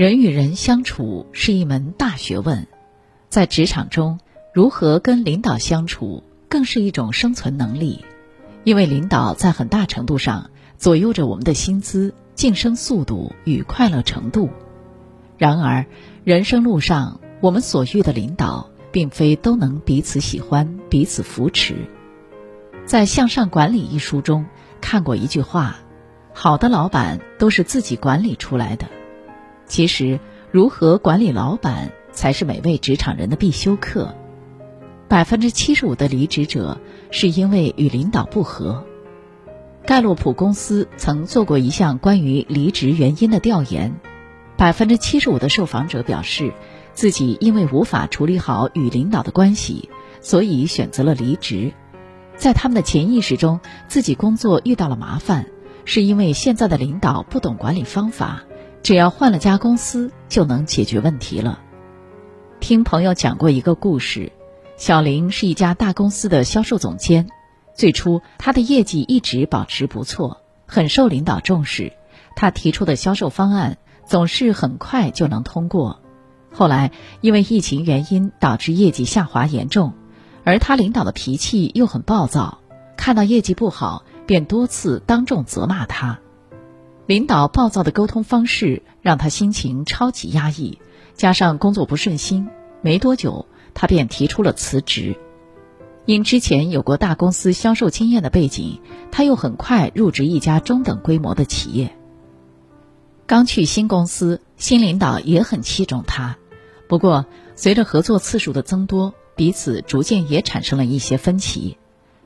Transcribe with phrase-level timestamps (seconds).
[0.00, 2.66] 人与人相处是一门大学问，
[3.28, 4.18] 在职场中，
[4.54, 8.02] 如何跟领导相处更是一种生存能力，
[8.64, 14.48] 因为领导在很大程度上左右着我们的薪资、晋升速度与快乐程度。
[15.36, 15.84] 然而，
[16.24, 21.74] 人生路上，我们所遇的领导，并非都能彼此喜欢、彼此扶持。
[22.86, 24.46] 在《向上管理》一书中
[24.80, 25.76] 看过一句话
[26.32, 28.86] ：“好的老板都是自己管理出来的。”
[29.70, 30.18] 其实，
[30.50, 34.16] 如何管理老板才是每位职场人的必修课。
[35.06, 36.80] 百分之七十五的离职者
[37.12, 38.84] 是因为与领导不和。
[39.86, 43.94] 盖洛普公司曾做过一项关于离职原因的调研，
[44.56, 46.52] 百分之七十五的受访者表示，
[46.92, 49.88] 自己因为无法处理好与领导的关系，
[50.20, 51.72] 所以选择了离职。
[52.36, 55.46] 在他们的潜意识中，自己工作遇到了麻烦，
[55.84, 58.42] 是因为现在的领导不懂管理方法。
[58.82, 61.60] 只要换了家公司就能解决问题了。
[62.60, 64.32] 听朋友讲过一个故事，
[64.76, 67.28] 小林是一家大公司的销售总监。
[67.74, 71.92] 最初，他的业绩一直保持不错，很受领导重视。
[72.36, 76.00] 他提出的销售方案总是很快就能通过。
[76.52, 79.94] 后来，因为疫情原因导致业绩下滑严重，
[80.44, 82.58] 而他领导的脾气又很暴躁，
[82.96, 86.18] 看到业绩不好便多次当众责骂他。
[87.10, 90.78] 领导暴躁的沟通方式让他心情超级压抑，
[91.16, 92.46] 加上工作不顺心，
[92.82, 95.16] 没多久他便提出了辞职。
[96.06, 101.96] 因之前有过大公司销售经验的背景，他又很快入职一家中等规模的企业。
[103.26, 106.38] 刚去新公司，新领导也很器重他，
[106.86, 111.76] 不过随着合作次数的增多，彼此逐渐也产生了一些分歧。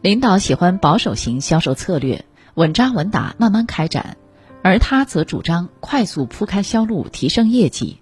[0.02, 4.18] 领导喜欢保守型销售策略，稳扎稳打，慢慢开展。
[4.64, 8.00] 而他则主张快速铺开销路，提升业绩。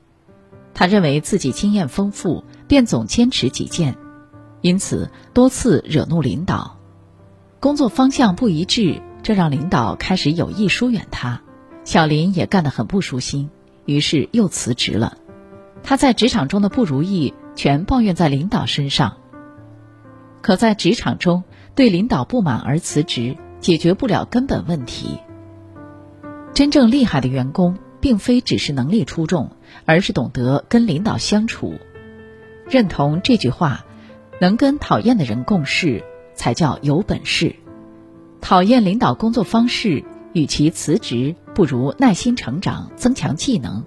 [0.74, 3.96] 他认为自己经验丰富，便总坚持己见，
[4.60, 6.78] 因此多次惹怒领导。
[7.58, 11.42] 工作方向不一致，这让领导开始有意疏远他。
[11.82, 13.50] 小林也干得很不舒心，
[13.84, 15.18] 于是又辞职了。
[15.82, 19.16] 他在职场中的不如意全抱怨在领导身上。
[20.42, 21.42] 可在职场中，
[21.74, 25.18] 对领导不满而辞职，解决不了根本问题。
[26.54, 29.52] 真正厉害的员工，并非只是能力出众，
[29.86, 31.78] 而是懂得跟领导相处。
[32.68, 33.86] 认同这句话，
[34.38, 36.04] 能跟讨厌的人共事，
[36.34, 37.56] 才叫有本事。
[38.42, 40.04] 讨厌领导工作方式，
[40.34, 43.84] 与其辞职，不如耐心成长，增强技能。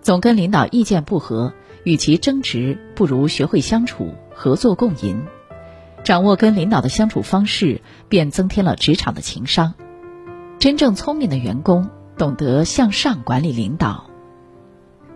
[0.00, 5.24] 总跟领导意见不合，与其争执，不如学会相处，合作共赢。
[6.04, 9.74] 掌握跟领导的相处方式，便增添了职场的情商。
[10.58, 14.06] 真正聪明的员工懂得向上管理领导。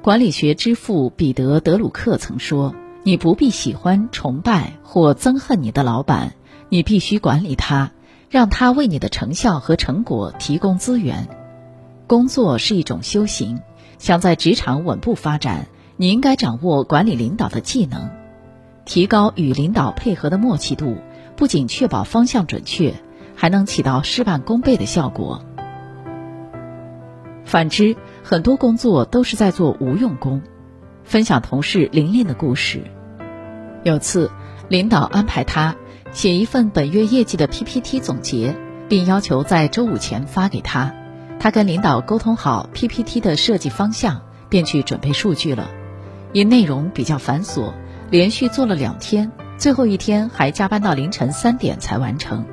[0.00, 6.34] 管理学之父彼得·德鲁克曾说：“你不必喜欢、崇拜或憎恨你的老板，
[6.69, 7.91] 你必须管理他，
[8.30, 11.26] 让他为你的成效和成果提供资源。
[12.06, 13.59] 工作是一种修行，
[13.98, 15.66] 想在职场稳步发展，
[15.97, 18.10] 你应该掌握管理领导的技能，
[18.84, 20.98] 提高与领导配合的默契度，
[21.34, 22.94] 不仅确保方向准确。”
[23.34, 25.43] 还能起到事半功倍的效果。
[27.44, 30.43] 反之，很多工作都是在做无用功。
[31.04, 32.84] 分享同事玲玲的故事：
[33.82, 34.31] 有次，
[34.69, 35.75] 领导安排他
[36.12, 38.56] 写一份本月业绩的 PPT 总结，
[38.88, 40.94] 并要求在周五前发给他。
[41.41, 45.69] 他跟领导沟通好 PPT 的设计方向，便去准备数据了。
[46.32, 47.72] 因内容比较繁琐，
[48.10, 52.47] 连续做了两天，最后一天还加班到凌晨三点才完成。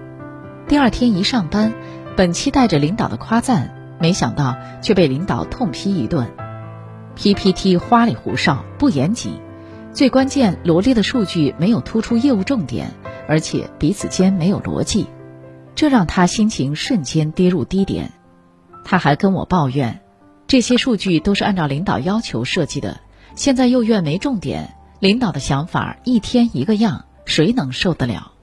[0.70, 1.74] 第二天一上班，
[2.16, 6.30] 本期带着领导的夸赞，没想到却被领导痛批一顿。
[7.16, 9.34] PPT 花里胡哨，不严谨，
[9.94, 12.92] 最关键罗列的数据没有突出业务重点，
[13.28, 15.08] 而且彼此间没有逻辑，
[15.74, 18.12] 这让他心情瞬间跌入低点。
[18.86, 20.02] 他还跟我抱怨，
[20.46, 23.00] 这些数据都是按照领导要求设计的，
[23.34, 28.34] 现在又怨没重点，领导的想法一天一个样，谁能受得了？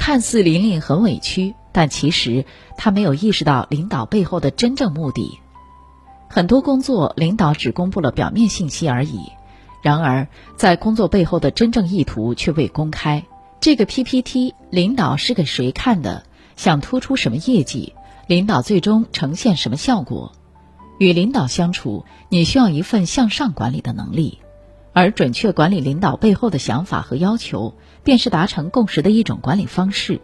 [0.00, 2.46] 看似玲玲很委屈，但其实
[2.78, 5.38] 她没有意识到领导背后的真正目的。
[6.26, 9.20] 很多工作领导只公布了表面信息而已，
[9.82, 10.26] 然而
[10.56, 13.26] 在工作背后的真正意图却未公开。
[13.60, 16.24] 这个 PPT 领导是给谁看的？
[16.56, 17.92] 想突出什么业绩？
[18.26, 20.32] 领导最终呈现什么效果？
[20.98, 24.38] 与领导相处，你需要一份向上管理的能力。
[24.92, 30.20] 而准确管理领导背后的想法和要求，便是达成共识的一种管理方式。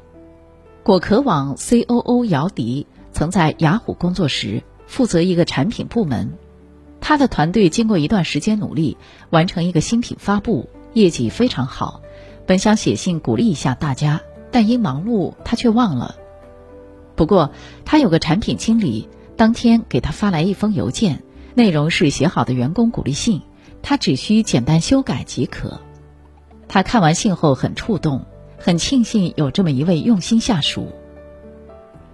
[0.83, 2.25] 果壳网 C.O.O.
[2.25, 6.33] 姚迪曾在雅虎工作时，负责一个产品部门。
[7.01, 8.97] 他的团队经过一段时间努力，
[9.31, 12.01] 完成一个新品发布，业绩非常好。
[12.47, 14.21] 本想写信鼓励一下大家，
[14.51, 16.17] 但因忙碌，他却忘了。
[17.15, 17.51] 不过，
[17.85, 21.23] 他有个产品经理，当天给他发来一封邮件，
[21.55, 23.43] 内容是写好的员工鼓励信，
[23.89, 25.81] 他只需简单修改即可。
[26.67, 28.27] 他看完信后很触动，
[28.59, 30.89] 很庆幸有这么一位用心下属。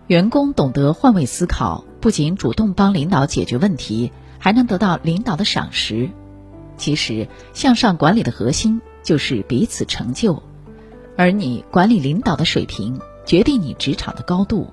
[0.06, 6.10] 员工懂得换位思考，不仅主动帮领导解决问题，还能得到领导的赏识。
[6.76, 10.42] 其实，向上管理的核心就是彼此成就，
[11.16, 14.68] 而你管理领导的水平，决定你职场的高度。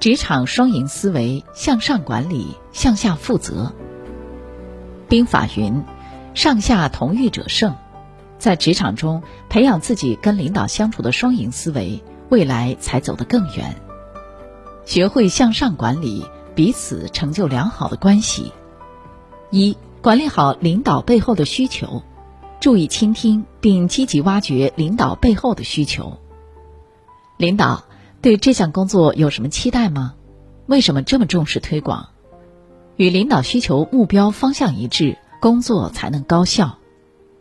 [0.00, 3.70] 职场双赢思维，向上管理，向下负责。
[5.08, 5.84] 兵法云
[6.34, 7.74] ：“上下同欲者胜。”
[8.38, 13.76] 在职场中培养自己跟领导相处的双赢思维，未来才走得更远。
[14.84, 16.26] 学会向上管理，
[16.56, 18.52] 彼此成就良好的关系。
[19.50, 22.02] 一、管理好领导背后的需求，
[22.58, 26.18] 注意倾听并积极挖掘领导背后的需求。
[27.36, 27.84] 领导
[28.20, 30.14] 对这项工作有什么期待吗？
[30.66, 32.08] 为什么这么重视推广？
[32.96, 36.78] 与领导需求目标方向一致，工作才能高效。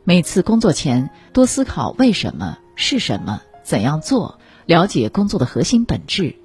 [0.04, 6.36] 每次工作前多思考为什么是什么怎样做，了解工作的核心本质。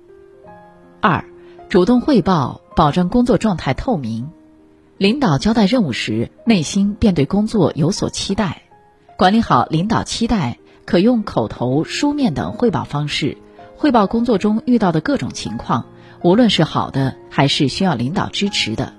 [1.00, 1.24] 二，
[1.70, 4.28] 主动汇报，保证工作状态透明。
[4.98, 8.64] 领导交代任务时，内心便对工作有所期待。
[9.16, 13.38] 管理好领导期待，可用口头、书面等汇报方式
[13.78, 15.86] 汇报工作中遇到的各种情况，
[16.22, 18.92] 无论是好的还是需要领导支持的。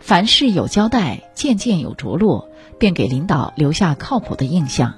[0.00, 2.50] 凡事有交代，件件有着落。
[2.80, 4.94] 便给领导留下靠谱的印象。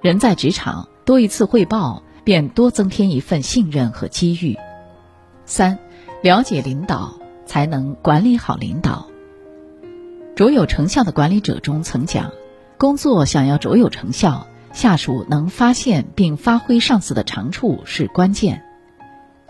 [0.00, 4.56] 人在职场多一次汇报，便多增添一份信任和机遇。
[5.44, 5.76] 三，
[6.22, 9.08] 了解领导，才能管理好领导。
[10.36, 12.30] 卓有成效的管理者中曾讲，
[12.78, 18.62] 工作想要卓有成效，下属能发现并发挥上司的长处是关键。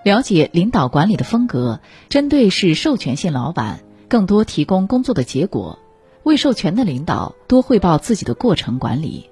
[0.02, 5.78] 了解领导管理的风格，针对是授权性老板，更多提供工作的结果。
[6.25, 9.31] 未授权的领导多汇报自己的过程管理，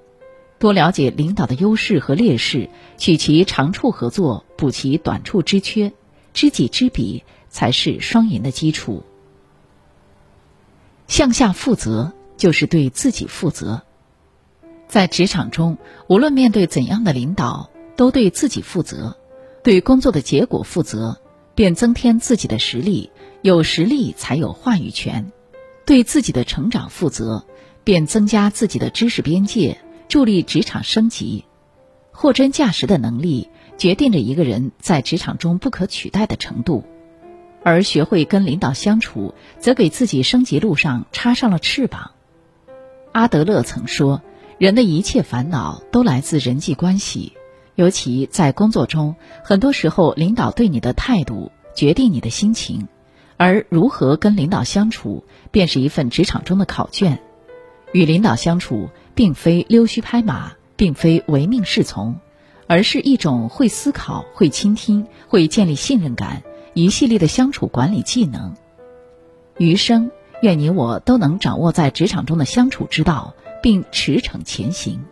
[0.59, 5.93] 多了解领导的优势和劣势，取其长处合作，补其短处之缺，
[6.33, 9.03] 知己知彼才是双赢的基础。
[11.07, 13.83] 向下负责就是对自己负责，
[14.89, 15.77] 在职场中，
[16.09, 19.17] 无论面对怎样的领导，都对自己负责，
[19.63, 21.21] 对工作的结果负责，
[21.57, 23.11] 便增添自己的实力，
[23.43, 25.33] 有实力才有话语权。
[25.85, 27.45] 对自己的成长负责，
[27.83, 31.45] 便增加自己的知识边界，助力职场升级。
[32.13, 33.49] 货真价实的能力
[33.79, 36.85] 决定着一个人在职场中不可取代的程度，
[37.63, 42.11] 而学会跟领导相处，则给自己升级路上插上了翅膀。
[43.13, 44.23] 阿德勒曾说
[44.59, 47.33] ：“人的一切烦恼都来自人际关系，
[47.77, 49.15] 尤其在工作中，
[49.45, 52.89] 很多时候领导对你的态度决定你的心情。”
[53.39, 57.21] 而如何跟领导相处，便是一份职场中的考卷。
[57.93, 62.17] 与领导相处，并非溜须拍马，并非唯命是从，
[62.67, 68.55] 而是一种会思考、会倾听、会建立信任感一系列的相处管理技能。
[69.59, 75.05] 余生，愿你我都能掌握在职场中的相处之道，并驰骋前行。